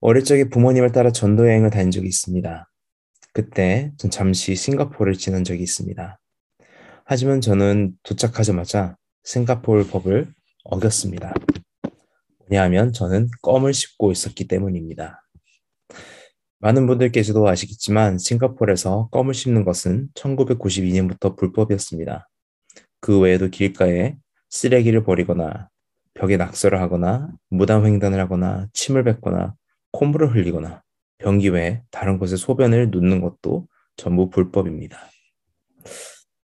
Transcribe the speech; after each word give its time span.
어릴 0.00 0.24
적에 0.24 0.44
부모님을 0.48 0.92
따라 0.92 1.10
전도 1.10 1.46
여행을 1.46 1.70
다닌 1.70 1.90
적이 1.90 2.08
있습니다. 2.08 2.70
그때 3.32 3.92
전 3.96 4.10
잠시 4.10 4.54
싱가포르를 4.54 5.14
지난 5.14 5.42
적이 5.42 5.62
있습니다. 5.62 6.18
하지만 7.04 7.40
저는 7.40 7.94
도착하자마자 8.02 8.96
싱가포르 9.24 9.86
법을 9.86 10.28
어겼습니다. 10.64 11.32
왜냐하면 12.48 12.92
저는 12.92 13.28
껌을 13.42 13.72
씹고 13.72 14.12
있었기 14.12 14.46
때문입니다. 14.48 15.22
많은 16.58 16.86
분들께서도 16.86 17.48
아시겠지만 17.48 18.18
싱가포르에서 18.18 19.08
껌을 19.10 19.34
씹는 19.34 19.64
것은 19.64 20.08
1992년부터 20.14 21.36
불법이었습니다. 21.36 22.28
그 23.00 23.18
외에도 23.18 23.48
길가에 23.48 24.16
쓰레기를 24.50 25.04
버리거나 25.04 25.68
벽에 26.14 26.36
낙서를 26.36 26.80
하거나 26.80 27.30
무단 27.50 27.84
횡단을 27.84 28.20
하거나 28.20 28.68
침을 28.72 29.04
뱉거나 29.04 29.54
콧물을 29.96 30.34
흘리거나 30.34 30.82
변기 31.18 31.48
외에 31.48 31.82
다른 31.90 32.18
곳에 32.18 32.36
소변을 32.36 32.90
눕는 32.90 33.22
것도 33.22 33.66
전부 33.96 34.28
불법입니다. 34.28 35.10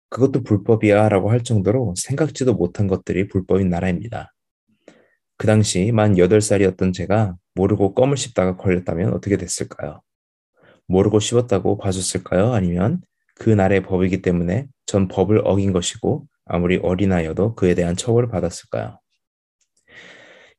그것도 0.10 0.44
불법이야 0.44 1.08
라고 1.08 1.32
할 1.32 1.44
정도로 1.44 1.94
생각지도 1.96 2.56
못한 2.56 2.88
것들이 2.88 3.30
불법인 3.30 3.70
나라입니다. 3.70 4.34
그 5.38 5.48
당시 5.48 5.94
만 5.94 6.16
8살이었던 6.16 6.94
제가 6.94 7.38
모르고 7.56 7.94
껌을 7.94 8.18
씹다가 8.18 8.58
걸렸다면 8.58 9.14
어떻게 9.14 9.38
됐을까요? 9.38 10.02
모르고 10.88 11.20
씹었다고 11.20 11.78
봐줬을까요? 11.78 12.52
아니면 12.52 13.00
그 13.36 13.50
나라의 13.50 13.84
법이기 13.84 14.22
때문에 14.22 14.68
전 14.86 15.08
법을 15.08 15.44
어긴 15.46 15.72
것이고 15.72 16.28
아무리 16.44 16.78
어린아이여도 16.78 17.56
그에 17.56 17.74
대한 17.74 17.96
처벌을 17.96 18.28
받았을까요? 18.28 19.00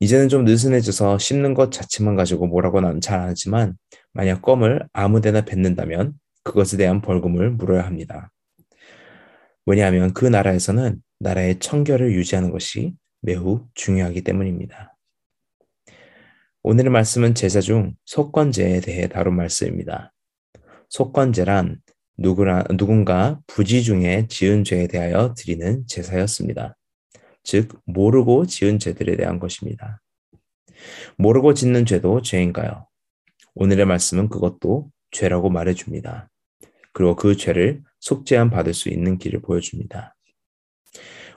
이제는 0.00 0.28
좀 0.30 0.44
느슨해져서 0.44 1.18
씹는 1.18 1.54
것 1.54 1.70
자체만 1.72 2.16
가지고 2.16 2.46
뭐라고 2.46 2.80
나는 2.80 3.00
잘 3.00 3.20
하지만 3.20 3.76
만약 4.12 4.40
껌을 4.40 4.88
아무데나 4.92 5.42
뱉는다면 5.42 6.14
그것에 6.42 6.78
대한 6.78 7.02
벌금을 7.02 7.50
물어야 7.50 7.84
합니다. 7.84 8.32
왜냐하면 9.66 10.14
그 10.14 10.24
나라에서는 10.24 11.02
나라의 11.18 11.58
청결을 11.58 12.12
유지하는 12.14 12.50
것이 12.50 12.94
매우 13.20 13.66
중요하기 13.74 14.22
때문입니다. 14.22 14.96
오늘의 16.62 16.90
말씀은 16.90 17.34
제사 17.34 17.60
중 17.60 17.94
속건제에 18.06 18.80
대해 18.80 19.06
다룬 19.06 19.36
말씀입니다. 19.36 20.12
속건제란 20.88 21.78
누구라, 22.16 22.64
누군가 22.76 23.40
부지 23.46 23.82
중에 23.82 24.26
지은 24.28 24.64
죄에 24.64 24.86
대하여 24.86 25.34
드리는 25.34 25.86
제사였습니다. 25.86 26.76
즉 27.50 27.80
모르고 27.84 28.46
지은 28.46 28.78
죄들에 28.78 29.16
대한 29.16 29.40
것입니다. 29.40 30.00
모르고 31.16 31.52
짓는 31.52 31.84
죄도 31.84 32.22
죄인가요? 32.22 32.86
오늘의 33.56 33.86
말씀은 33.86 34.28
그것도 34.28 34.88
죄라고 35.10 35.50
말해줍니다. 35.50 36.30
그리고 36.92 37.16
그 37.16 37.36
죄를 37.36 37.82
속죄함 37.98 38.50
받을 38.50 38.72
수 38.72 38.88
있는 38.88 39.18
길을 39.18 39.42
보여줍니다. 39.42 40.14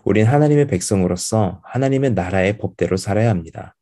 우린 0.04 0.28
하나님의 0.28 0.68
백성으로서 0.68 1.64
하나님의 1.64 2.14
나라의 2.14 2.60
법대로 2.60 2.96
살아야 2.96 3.32
합니다. 3.32 3.76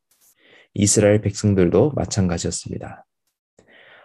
이스라엘 0.73 1.19
백성들도 1.19 1.91
마찬가지였습니다. 1.97 3.05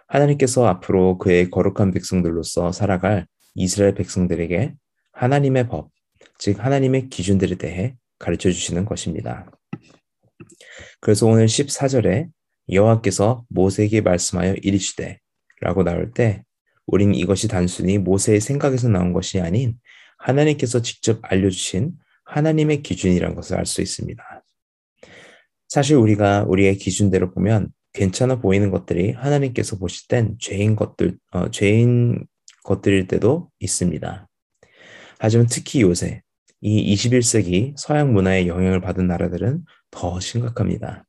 하나님께서 0.09 0.67
앞으로 0.67 1.19
그의 1.19 1.49
거룩한 1.49 1.93
백성들로서 1.93 2.73
살아갈 2.73 3.29
이스라엘 3.55 3.95
백성들에게 3.95 4.75
하나님의 5.13 5.69
법, 5.69 5.91
즉 6.39 6.59
하나님의 6.59 7.09
기준들에 7.09 7.55
대해 7.55 7.95
가르쳐 8.19 8.51
주시는 8.51 8.85
것입니다. 8.85 9.51
그래서 11.01 11.27
오늘 11.27 11.47
14절에 11.47 12.29
여호와께서 12.71 13.45
모세에게 13.49 14.01
말씀하여 14.01 14.55
이르시되 14.63 15.19
라고 15.61 15.85
나올 15.85 16.13
때 16.13 16.43
우린 16.87 17.15
이것이 17.15 17.49
단순히 17.49 17.99
모세의 17.99 18.41
생각에서 18.41 18.89
나온 18.89 19.13
것이 19.13 19.41
아닌 19.41 19.75
하나님께서 20.19 20.83
직접 20.83 21.21
알려주신 21.23 21.93
하나님의 22.25 22.83
기준이란 22.83 23.35
것을 23.35 23.57
알 23.57 23.67
수 23.67 23.83
있습니다. 23.83 24.23
사실 25.69 25.97
우리가 25.97 26.45
우리의 26.49 26.77
기준대로 26.77 27.33
보면 27.33 27.71
괜찮아 27.93 28.41
보이는 28.41 28.71
것들이 28.71 29.13
하나님께서 29.13 29.79
보실 29.79 30.07
땐 30.09 30.37
죄인 30.39 30.77
것들, 30.77 31.19
어, 31.33 31.51
죄인 31.51 32.27
것들일 32.65 33.07
때도 33.09 33.51
있습니다. 33.59 34.29
하지만 35.19 35.47
특히 35.49 35.81
요새 35.83 36.23
이 36.69 36.93
21세기 36.97 37.75
서양 37.77 38.13
문화의 38.13 38.49
영향을 38.49 38.81
받은 38.81 39.07
나라들은 39.07 39.65
더 39.93 40.19
심각합니다. 40.19 41.07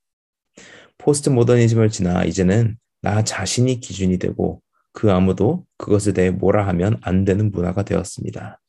포스트 1.00 1.32
모더니즘을 1.32 1.90
지나 1.90 2.26
이제는 2.26 2.78
나 3.02 3.24
자신이 3.24 3.80
기준이 3.80 4.20
되고 4.20 4.62
그 4.94 5.12
아무도 5.12 5.66
그것에 5.80 6.14
대해 6.14 6.30
뭐라 6.30 6.68
하면 6.68 7.00
안 7.02 7.26
되는 7.26 7.50
문화가 7.50 7.82
되었습니다. 7.82 8.62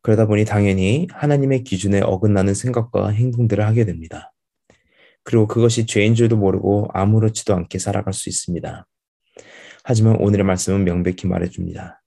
그러다 0.00 0.24
보니 0.24 0.46
당연히 0.46 1.08
하나님의 1.10 1.62
기준에 1.62 2.00
어긋나는 2.00 2.54
생각과 2.54 3.10
행동들을 3.10 3.62
하게 3.62 3.84
됩니다. 3.84 4.32
그리고 5.24 5.46
그것이 5.46 5.84
죄인 5.84 6.14
줄도 6.14 6.38
모르고 6.38 6.88
아무렇지도 6.94 7.54
않게 7.54 7.78
살아갈 7.78 8.14
수 8.14 8.30
있습니다. 8.30 8.86
하지만 9.84 10.16
오늘의 10.20 10.46
말씀은 10.46 10.84
명백히 10.84 11.26
말해줍니다. 11.26 12.02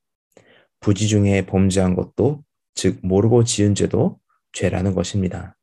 부지 0.79 1.07
중에 1.07 1.45
범죄한 1.45 1.93
것도 1.93 2.43
즉 2.75 2.99
모르고 3.03 3.43
지은 3.43 3.75
죄도 3.75 4.19
죄라는 4.53 4.93
것입니다. 4.93 5.55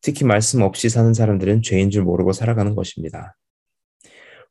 특히 0.00 0.24
말씀 0.24 0.62
없이 0.62 0.88
사는 0.88 1.12
사람들은 1.12 1.62
죄인 1.62 1.90
줄 1.90 2.04
모르고 2.04 2.32
살아가는 2.32 2.74
것입니다. 2.74 3.36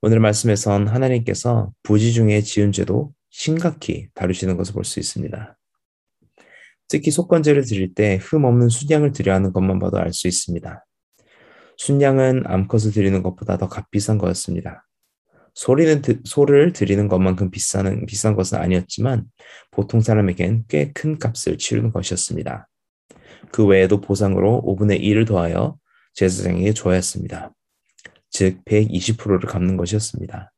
오늘 0.02 0.20
말씀에선 0.20 0.88
하나님께서 0.88 1.72
부지 1.84 2.14
중에 2.14 2.42
지은 2.42 2.72
죄도 2.72 3.12
심각히 3.30 4.08
다루시는 4.14 4.58
것을 4.58 4.74
볼 4.74 4.84
수 4.84 5.00
있습니다. 5.00 5.58
특히 6.88 7.12
속건제를 7.12 7.66
드릴 7.66 7.94
때 7.94 8.18
흠 8.18 8.46
없는 8.46 8.70
순양을 8.70 9.12
드려 9.12 9.34
하는 9.34 9.54
것만 9.54 9.80
봐도 9.80 9.98
알 10.00 10.12
수 10.14 10.28
있습니다. 10.28 10.86
순양은 11.78 12.44
암컷을 12.46 12.92
드리는 12.92 13.22
것보다 13.24 13.58
더 13.58 13.70
값비싼 13.70 14.18
거였습니다. 14.18 14.89
소리는 15.54 16.02
소를 16.26 16.74
드리는 16.74 17.08
것만큼 17.08 17.52
비싼 17.52 18.06
비싼 18.06 18.36
것은 18.36 18.58
아니었지만 18.60 19.26
보통 19.72 20.02
사람에겐 20.02 20.66
꽤 20.68 20.92
큰 20.94 21.18
값을 21.18 21.58
치르는 21.58 21.92
것이었습니다. 21.92 22.68
그 23.52 23.66
외에도 23.66 24.02
보상으로 24.02 24.64
5분의 24.66 25.02
1을 25.02 25.28
더하여 25.28 25.78
제사장에게 26.14 26.74
줘야 26.74 26.96
했습니다. 26.96 27.54
즉 28.30 28.64
120%를 28.66 29.40
갚는 29.40 29.78
것이었습니다. 29.78 30.52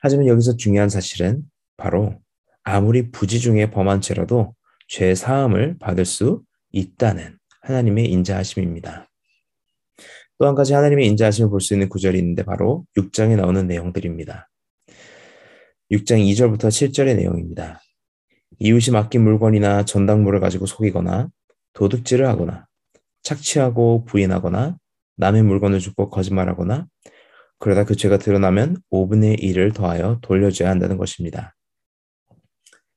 하지만 0.00 0.26
여기서 0.26 0.56
중요한 0.56 0.88
사실은 0.88 1.42
바로 1.76 2.18
아무리 2.62 3.10
부지 3.10 3.40
중에 3.40 3.70
범한 3.70 4.00
죄라도 4.00 4.54
죄 4.86 5.14
사함을 5.14 5.78
받을 5.78 6.04
수 6.04 6.42
있다는 6.72 7.38
하나님의 7.62 8.10
인자하심입니다. 8.10 9.07
또 10.38 10.46
한 10.46 10.54
가지 10.54 10.72
하나님의 10.72 11.06
인자하심을 11.08 11.50
볼 11.50 11.60
수 11.60 11.74
있는 11.74 11.88
구절이 11.88 12.18
있는데 12.18 12.44
바로 12.44 12.84
6장에 12.96 13.36
나오는 13.36 13.66
내용들입니다. 13.66 14.48
6장 15.90 16.18
2절부터 16.24 16.68
7절의 16.68 17.16
내용입니다. 17.16 17.80
이웃이 18.58 18.92
맡긴 18.92 19.22
물건이나 19.22 19.84
전당물을 19.84 20.40
가지고 20.40 20.66
속이거나 20.66 21.28
도둑질을 21.72 22.26
하거나 22.26 22.66
착취하고 23.22 24.04
부인하거나 24.04 24.76
남의 25.16 25.42
물건을 25.42 25.80
줍고 25.80 26.10
거짓말하거나 26.10 26.86
그러다 27.58 27.84
그 27.84 27.96
죄가 27.96 28.18
드러나면 28.18 28.76
5분의 28.92 29.42
1을 29.42 29.74
더하여 29.74 30.18
돌려줘야 30.22 30.70
한다는 30.70 30.96
것입니다. 30.96 31.56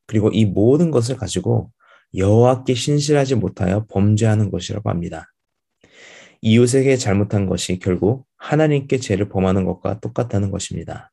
그리고 0.06 0.30
이 0.32 0.46
모든 0.46 0.92
것을 0.92 1.16
가지고 1.18 1.72
여호와께 2.16 2.74
신실하지 2.76 3.36
못하여 3.36 3.86
범죄하는 3.90 4.52
것이라고 4.52 4.90
합니다. 4.90 5.26
이웃에게 6.42 6.98
잘못한 6.98 7.46
것이 7.46 7.80
결국 7.80 8.26
하나님께 8.38 8.98
죄를 8.98 9.30
범하는 9.30 9.66
것과 9.66 10.00
똑같다는 10.00 10.52
것입니다. 10.52 11.12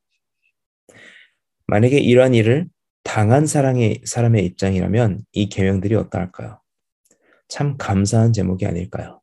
만약에 1.66 1.98
이러한 1.98 2.34
일을 2.34 2.68
당한 3.04 3.46
사람의, 3.46 4.02
사람의 4.04 4.44
입장이라면 4.46 5.22
이 5.32 5.48
계명들이 5.48 5.94
어떠할까요? 5.94 6.60
참 7.48 7.76
감사한 7.76 8.32
제목이 8.32 8.66
아닐까요? 8.66 9.20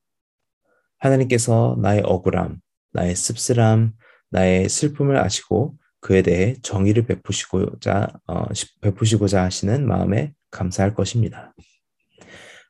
하나님께서 0.99 1.77
나의 1.81 2.01
억울함, 2.05 2.59
나의 2.93 3.15
씁쓸함, 3.15 3.93
나의 4.31 4.69
슬픔을 4.69 5.17
아시고 5.17 5.75
그에 5.99 6.21
대해 6.21 6.55
정의를 6.61 7.05
베푸시고자 7.05 8.07
어, 8.27 8.45
베푸시고자 8.81 9.43
하시는 9.43 9.87
마음에 9.87 10.33
감사할 10.51 10.93
것입니다. 10.93 11.53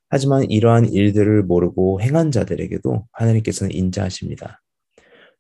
하지만 0.10 0.50
이러한 0.50 0.92
일들을 0.92 1.44
모르고 1.44 2.02
행한 2.02 2.32
자들에게도 2.32 3.08
하나님께서는 3.12 3.74
인자하십니다. 3.74 4.62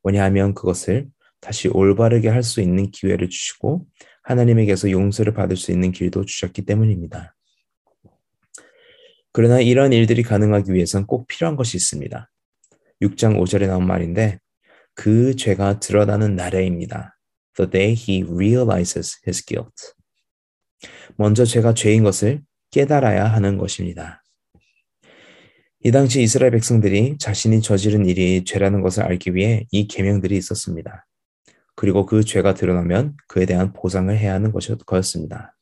왜냐하면 0.04 0.54
그것을 0.54 1.08
다시 1.40 1.68
올바르게 1.68 2.30
할 2.30 2.44
수 2.44 2.62
있는 2.62 2.92
기회를 2.92 3.30
주시고 3.30 3.86
하나님에게서 4.24 4.90
용서를 4.92 5.34
받을 5.34 5.56
수 5.58 5.72
있는 5.72 5.92
길도 5.92 6.26
주셨기 6.26 6.66
때문입니다. 6.66 7.36
그러나 9.32 9.60
이러한 9.60 9.94
일들이 9.94 10.24
가능하기 10.24 10.74
위해선 10.74 11.06
꼭 11.06 11.28
필요한 11.28 11.56
것이 11.56 11.78
있습니다. 11.78 12.32
6장 13.02 13.38
5절에 13.38 13.68
나온 13.68 13.86
말인데 13.86 14.40
그 14.96 15.36
죄가 15.36 15.80
드러나는 15.80 16.36
날에입니다. 16.36 17.18
The 17.56 17.70
day 17.70 17.94
he 17.94 18.24
realizes 18.24 19.20
his 19.28 19.46
guilt. 19.46 19.94
먼저 21.18 21.46
죄가 21.46 21.74
죄인 21.74 22.04
것을 22.04 22.42
깨달아야 22.72 23.26
하는 23.26 23.58
것입니다. 23.58 24.24
이 25.86 25.92
당시 25.92 26.24
이스라엘 26.24 26.52
백성들이 26.52 27.20
자신이 27.20 27.62
저지른 27.62 28.08
일이 28.08 28.44
죄라는 28.44 28.82
것을 28.82 29.04
알기 29.04 29.36
위해 29.36 29.68
이 29.70 29.88
계명들이 29.88 30.36
있었습니다. 30.36 31.06
그리고 31.76 32.08
그 32.08 32.24
죄가 32.24 32.56
드러나면 32.56 33.16
그에 33.28 33.46
대한 33.46 33.72
보상을 33.72 34.18
해야 34.18 34.34
하는 34.34 34.52
것이었습니다. 34.52 35.56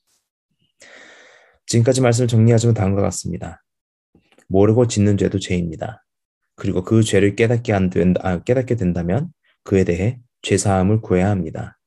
지금까지 1.65 1.99
말씀을 1.99 2.29
정리하자면 2.29 2.73
다음과 2.73 3.01
같습니다. 3.01 3.61
모르고 4.47 4.87
짓는 4.87 5.17
죄도 5.17 5.39
죄입니다. 5.39 6.05
그리고 6.55 6.85
그 6.85 7.03
죄를 7.03 7.35
깨닫게, 7.35 7.73
안 7.73 7.89
된, 7.89 8.13
아, 8.21 8.41
깨닫게 8.41 8.75
된다면 8.75 9.27
그에 9.65 9.83
대해 9.83 10.21
죄사함을 10.41 11.01
구해야 11.01 11.29
합니다. 11.31 11.77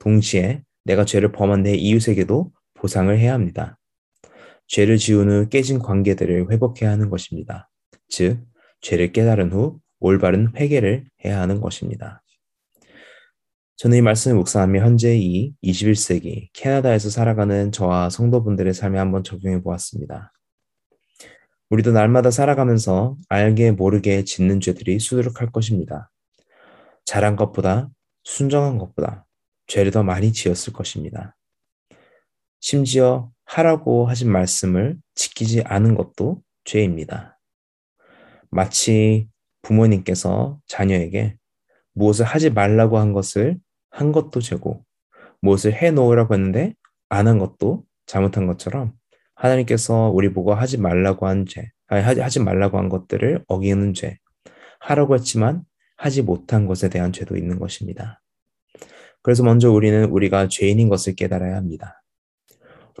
동시에 0.00 0.64
내가 0.84 1.04
죄를 1.04 1.30
범한 1.30 1.62
내 1.62 1.74
이웃에게도 1.76 2.50
보상을 2.74 3.16
해야 3.16 3.32
합니다. 3.32 3.78
죄를 4.70 4.98
지운 4.98 5.28
후 5.28 5.48
깨진 5.48 5.80
관계들을 5.80 6.52
회복해야 6.52 6.92
하는 6.92 7.10
것입니다. 7.10 7.68
즉, 8.08 8.38
죄를 8.80 9.10
깨달은 9.12 9.52
후 9.52 9.80
올바른 9.98 10.52
회개를 10.56 11.06
해야 11.24 11.40
하는 11.40 11.60
것입니다. 11.60 12.22
저는 13.78 13.98
이 13.98 14.00
말씀을 14.00 14.36
묵상하며 14.36 14.80
현재 14.80 15.16
이 15.16 15.54
21세기 15.64 16.50
캐나다에서 16.52 17.10
살아가는 17.10 17.72
저와 17.72 18.10
성도분들의 18.10 18.72
삶에 18.72 18.96
한번 18.96 19.24
적용해 19.24 19.62
보았습니다. 19.62 20.32
우리도 21.70 21.90
날마다 21.90 22.30
살아가면서 22.30 23.16
알게 23.28 23.72
모르게 23.72 24.22
짓는 24.22 24.60
죄들이 24.60 25.00
수두룩할 25.00 25.50
것입니다. 25.50 26.12
잘한 27.06 27.34
것보다 27.34 27.90
순정한 28.22 28.78
것보다 28.78 29.26
죄를 29.66 29.90
더 29.90 30.04
많이 30.04 30.32
지었을 30.32 30.72
것입니다. 30.72 31.36
심지어 32.60 33.30
하라고 33.44 34.06
하신 34.06 34.30
말씀을 34.30 34.98
지키지 35.14 35.62
않은 35.62 35.94
것도 35.94 36.42
죄입니다. 36.64 37.38
마치 38.50 39.28
부모님께서 39.62 40.60
자녀에게 40.66 41.36
무엇을 41.92 42.24
하지 42.24 42.50
말라고 42.50 42.98
한 42.98 43.12
것을 43.12 43.58
한 43.90 44.12
것도 44.12 44.40
죄고 44.40 44.84
무엇을 45.40 45.74
해 45.74 45.90
놓으라고 45.90 46.34
했는데 46.34 46.74
안 47.08 47.26
한 47.26 47.38
것도 47.38 47.84
잘못한 48.06 48.46
것처럼 48.46 48.92
하나님께서 49.34 50.10
우리 50.10 50.32
보고 50.32 50.54
하지 50.54 50.78
말라고 50.78 51.26
한 51.26 51.46
죄, 51.46 51.70
아니, 51.86 52.02
하지, 52.02 52.40
말라고 52.40 52.78
한 52.78 52.88
것들을 52.88 53.44
어기는 53.48 53.94
죄, 53.94 54.18
하라고 54.80 55.14
했지만 55.14 55.64
하지 55.96 56.22
못한 56.22 56.66
것에 56.66 56.88
대한 56.88 57.12
죄도 57.12 57.36
있는 57.36 57.58
것입니다. 57.58 58.20
그래서 59.22 59.42
먼저 59.42 59.70
우리는 59.70 60.04
우리가 60.04 60.48
죄인인 60.48 60.88
것을 60.88 61.14
깨달아야 61.14 61.56
합니다. 61.56 61.99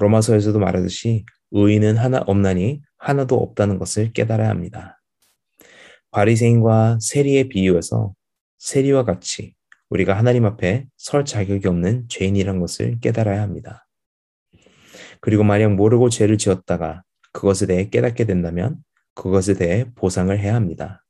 로마서에서도 0.00 0.58
말하듯이 0.58 1.24
의인은 1.52 1.96
하나 1.96 2.18
없나니 2.26 2.80
하나도 2.98 3.36
없다는 3.36 3.78
것을 3.78 4.12
깨달아야 4.12 4.48
합니다. 4.48 5.00
바리새인과 6.10 6.98
세리의 7.00 7.48
비유에서 7.48 8.12
세리와 8.58 9.04
같이 9.04 9.54
우리가 9.90 10.16
하나님 10.16 10.44
앞에 10.44 10.86
설 10.96 11.24
자격이 11.24 11.66
없는 11.68 12.06
죄인이란 12.08 12.60
것을 12.60 12.98
깨달아야 13.00 13.42
합니다. 13.42 13.86
그리고 15.20 15.44
만약 15.44 15.74
모르고 15.74 16.08
죄를 16.08 16.38
지었다가 16.38 17.02
그것에 17.32 17.66
대해 17.66 17.88
깨닫게 17.88 18.24
된다면 18.24 18.76
그것에 19.14 19.54
대해 19.54 19.86
보상을 19.94 20.36
해야 20.36 20.54
합니다. 20.54 21.04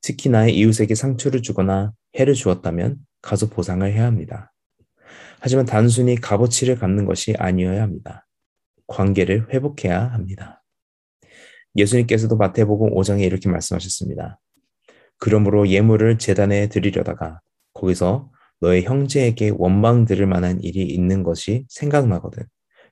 특히 0.00 0.30
나의 0.30 0.56
이웃에게 0.56 0.94
상처를 0.94 1.42
주거나 1.42 1.92
해를 2.18 2.34
주었다면 2.34 2.98
가서 3.20 3.48
보상을 3.48 3.90
해야 3.92 4.04
합니다. 4.06 4.52
하지만 5.40 5.64
단순히 5.64 6.16
값어치를 6.16 6.76
갖는 6.76 7.04
것이 7.04 7.34
아니어야 7.38 7.82
합니다. 7.82 8.26
관계를 8.86 9.52
회복해야 9.52 10.12
합니다. 10.12 10.62
예수님께서도 11.76 12.36
마태복음 12.36 12.94
5장에 12.94 13.22
이렇게 13.22 13.48
말씀하셨습니다. 13.48 14.40
그러므로 15.18 15.68
예물을 15.68 16.18
재단에 16.18 16.68
드리려다가 16.68 17.40
거기서 17.74 18.30
너의 18.60 18.84
형제에게 18.84 19.52
원망 19.56 20.04
들을 20.04 20.26
만한 20.26 20.60
일이 20.60 20.82
있는 20.82 21.22
것이 21.22 21.64
생각나거든. 21.68 22.44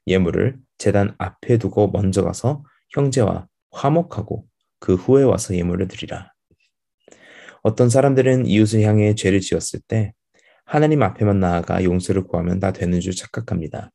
예물을 0.06 0.58
재단 0.78 1.14
앞에 1.18 1.58
두고 1.58 1.88
먼저 1.90 2.22
가서 2.22 2.62
형제와 2.90 3.48
화목하고 3.72 4.46
그 4.78 4.94
후에 4.94 5.24
와서 5.24 5.56
예물을 5.56 5.88
드리라. 5.88 6.32
어떤 7.62 7.88
사람들은 7.88 8.46
이웃을 8.46 8.82
향해 8.82 9.14
죄를 9.16 9.40
지었을 9.40 9.80
때 9.88 10.12
하나님 10.66 11.02
앞에만 11.02 11.38
나아가 11.38 11.84
용서를 11.84 12.24
구하면 12.24 12.58
다 12.58 12.72
되는 12.72 13.00
줄 13.00 13.14
착각합니다. 13.14 13.92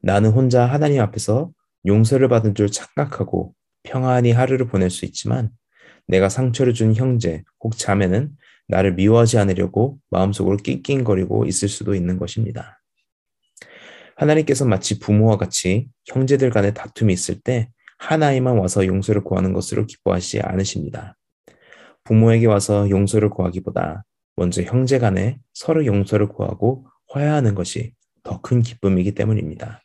나는 0.00 0.30
혼자 0.30 0.64
하나님 0.64 1.02
앞에서 1.02 1.50
용서를 1.86 2.28
받은 2.28 2.54
줄 2.54 2.70
착각하고 2.70 3.54
평안히 3.82 4.32
하루를 4.32 4.66
보낼 4.68 4.88
수 4.88 5.04
있지만 5.04 5.50
내가 6.08 6.30
상처를 6.30 6.72
준 6.72 6.94
형제 6.94 7.42
혹 7.60 7.76
자매는 7.76 8.30
나를 8.68 8.94
미워하지 8.94 9.38
않으려고 9.38 9.98
마음속으로 10.10 10.56
낑낑거리고 10.56 11.44
있을 11.44 11.68
수도 11.68 11.94
있는 11.94 12.18
것입니다. 12.18 12.82
하나님께서 14.16 14.64
마치 14.64 14.98
부모와 14.98 15.36
같이 15.36 15.88
형제들 16.06 16.50
간의 16.50 16.72
다툼이 16.72 17.12
있을 17.12 17.38
때 17.38 17.68
하나님만 17.98 18.56
와서 18.56 18.86
용서를 18.86 19.22
구하는 19.24 19.52
것으로 19.52 19.86
기뻐하시지 19.86 20.40
않으십니다. 20.40 21.16
부모에게 22.04 22.46
와서 22.46 22.88
용서를 22.88 23.28
구하기보다 23.28 24.04
먼저 24.36 24.62
형제 24.62 24.98
간에 24.98 25.38
서로 25.54 25.86
용서를 25.86 26.28
구하고 26.28 26.86
화해하는 27.08 27.54
것이 27.54 27.94
더 28.22 28.40
큰 28.42 28.60
기쁨이기 28.60 29.14
때문입니다. 29.14 29.82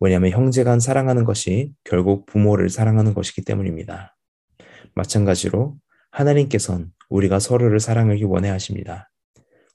왜냐하면 0.00 0.30
형제 0.32 0.64
간 0.64 0.80
사랑하는 0.80 1.24
것이 1.24 1.72
결국 1.84 2.26
부모를 2.26 2.68
사랑하는 2.68 3.14
것이기 3.14 3.42
때문입니다. 3.42 4.16
마찬가지로 4.94 5.76
하나님께선 6.10 6.92
우리가 7.08 7.38
서로를 7.38 7.80
사랑하기 7.80 8.24
원해 8.24 8.48
하십니다. 8.50 9.10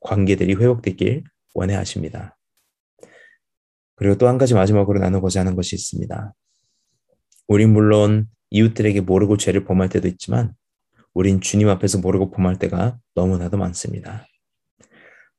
관계들이 0.02 0.54
회복되길 0.56 1.24
원해 1.54 1.74
하십니다. 1.76 2.38
그리고 3.96 4.16
또 4.18 4.28
한 4.28 4.38
가지 4.38 4.54
마지막으로 4.54 5.00
나누고자 5.00 5.40
하는 5.40 5.56
것이 5.56 5.76
있습니다. 5.76 6.34
우린 7.48 7.74
물론 7.74 8.28
이웃들에게 8.52 9.02
모르고 9.02 9.38
죄를 9.38 9.64
범할 9.66 9.90
때도 9.90 10.08
있지만 10.08 10.54
우린 11.18 11.42
주님 11.42 11.68
앞에서 11.68 11.98
모르고 11.98 12.30
범할 12.30 12.60
때가 12.60 13.00
너무나도 13.16 13.58
많습니다. 13.58 14.28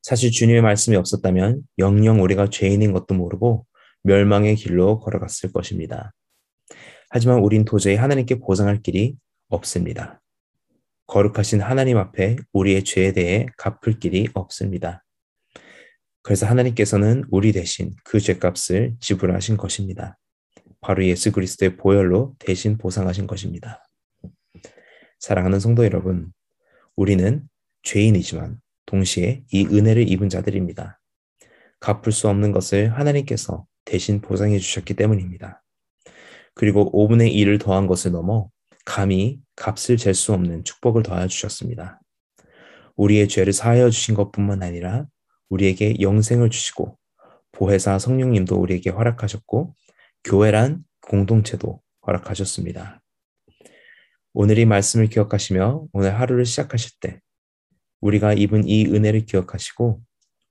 사실 0.03 0.33
주님의 0.33 0.61
말씀이 0.61 0.97
없었다면 0.97 1.63
영영 1.79 2.21
우리가 2.21 2.51
죄인인 2.51 2.93
것도 2.93 3.15
모르고 3.15 3.65
멸망의 4.03 4.57
길로 4.57 4.99
걸어갔을 4.99 5.53
것입니다. 5.53 6.13
하지만 7.11 7.39
우린 7.39 7.65
도저히 7.65 7.95
하나님께 7.95 8.41
보상할 8.41 8.83
길이 8.83 9.15
없습니다. 9.51 10.21
거룩하신 11.07 11.61
하나님 11.61 11.97
앞에 11.97 12.39
우리의 12.53 12.83
죄에 12.83 13.13
대해 13.13 13.47
갚을 13.57 14.01
길이 14.01 14.27
없습니다. 14.35 15.05
그래서 16.23 16.45
하나님께서는 16.47 17.23
우리 17.31 17.53
대신 17.53 17.95
그 18.03 18.19
죄값을 18.19 18.97
지불하신 18.99 19.57
것입니다. 19.57 20.19
바로 20.81 21.07
예수 21.07 21.31
그리스도의 21.31 21.77
보혈로 21.77 22.35
대신 22.41 22.79
보상하신 22.79 23.29
것입니다. 23.29 23.88
사랑하는 25.19 25.61
성도 25.61 25.85
여러분, 25.85 26.33
우리는 26.97 27.49
죄인이지만 27.83 28.61
동시에 28.87 29.45
이 29.53 29.67
은혜를 29.67 30.09
입은 30.11 30.29
자들입니다. 30.29 31.01
갚을 31.81 32.13
수 32.13 32.29
없는 32.29 32.53
것을 32.53 32.93
하나님께서 32.99 33.67
대신 33.85 34.21
보상해 34.21 34.59
주셨기 34.59 34.95
때문입니다. 34.95 35.63
그리고 36.55 36.91
5분의 36.93 37.33
1을 37.35 37.61
더한 37.61 37.87
것을 37.87 38.13
넘어 38.13 38.51
감히 38.85 39.41
값을 39.57 39.97
잴 39.97 40.15
수 40.15 40.33
없는 40.33 40.65
축복을 40.65 41.03
더하여 41.03 41.27
주셨습니다. 41.29 42.01
우리의 42.97 43.29
죄를 43.29 43.53
사하여 43.53 43.91
주신 43.91 44.15
것뿐만 44.15 44.63
아니라 44.63 45.07
우리에게 45.49 46.01
영생을 46.01 46.51
주시고 46.51 46.99
보혜사 47.53 47.99
성령님도 47.99 48.57
우리에게 48.57 48.91
허락하셨고 48.91 49.75
교회란 50.25 50.85
공동체도 51.03 51.81
허락하셨습니다. 52.07 53.01
오늘 54.41 54.57
이 54.59 54.65
말씀을 54.65 55.09
기억하시며 55.09 55.89
오늘 55.93 56.15
하루를 56.15 56.45
시작하실 56.45 57.01
때 57.01 57.21
우리가 58.01 58.35
입은 58.35 58.69
이 58.69 58.87
은혜를 58.87 59.27
기억하시고 59.27 60.01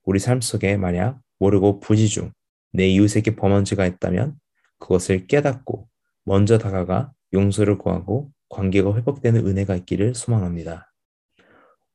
우리 0.03 0.20
삶 0.20 0.41
속에 0.41 0.75
만약 0.75 1.22
모르고 1.39 1.79
부지 1.79 2.10
중 2.10 2.34
내 2.77 2.88
이웃에게 2.89 3.36
범한 3.36 3.65
죄가 3.65 3.86
있다면 3.88 4.36
그것을 4.79 5.27
깨닫고 5.27 5.88
먼저 6.25 6.58
다가가 6.58 7.12
용서를 7.34 7.77
구하고 7.77 8.32
관계가 8.50 8.96
회복되는 8.96 9.48
은혜가 9.48 9.75
있기를 9.77 10.13
소망합니다. 10.15 10.94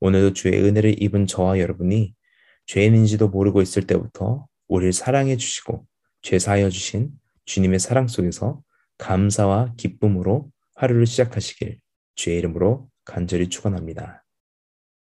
오늘도 0.01 0.33
주의 0.33 0.61
은혜를 0.61 1.01
입은 1.01 1.27
저와 1.27 1.61
여러분이 1.61 2.15
죄인인지도 2.67 3.29
모르고 3.29 3.63
있을 3.63 3.87
때부터 3.87 4.47
우리를 4.69 4.93
사랑해 4.93 5.37
주시고 5.37 5.87
죄 6.23 6.39
사하여 6.39 6.71
주신 6.71 7.13
주님의 7.45 7.79
사랑 7.79 8.09
속에서 8.09 8.63
감사와 8.99 9.75
기쁨으로 9.77 10.51
하루를 10.75 11.07
시작하시길 11.07 11.82
주의 12.15 12.39
이름으로 12.39 12.89
간절히 13.05 13.49
축원합니다. 13.49 14.22